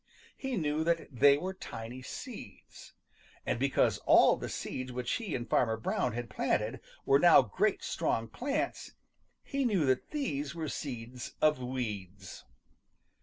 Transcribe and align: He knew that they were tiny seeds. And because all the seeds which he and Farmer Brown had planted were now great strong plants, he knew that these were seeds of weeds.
He 0.35 0.57
knew 0.57 0.83
that 0.83 1.09
they 1.15 1.37
were 1.37 1.53
tiny 1.53 2.01
seeds. 2.01 2.93
And 3.45 3.59
because 3.59 3.99
all 4.07 4.35
the 4.35 4.49
seeds 4.49 4.91
which 4.91 5.11
he 5.11 5.35
and 5.35 5.47
Farmer 5.47 5.77
Brown 5.77 6.13
had 6.13 6.27
planted 6.27 6.79
were 7.05 7.19
now 7.19 7.43
great 7.43 7.83
strong 7.83 8.27
plants, 8.27 8.93
he 9.43 9.63
knew 9.63 9.85
that 9.85 10.09
these 10.09 10.55
were 10.55 10.69
seeds 10.69 11.35
of 11.39 11.59
weeds. 11.59 12.45